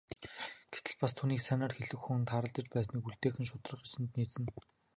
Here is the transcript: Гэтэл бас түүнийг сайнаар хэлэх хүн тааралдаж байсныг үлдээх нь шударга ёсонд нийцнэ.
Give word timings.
Гэтэл 0.73 0.95
бас 1.01 1.11
түүнийг 1.17 1.41
сайнаар 1.43 1.73
хэлэх 1.75 2.01
хүн 2.03 2.21
тааралдаж 2.29 2.65
байсныг 2.73 3.03
үлдээх 3.09 3.35
нь 3.39 3.49
шударга 3.49 3.85
ёсонд 3.87 4.09
нийцнэ. 4.17 4.49